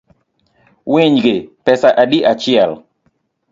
[0.91, 2.71] Winygi pesa adi achiel?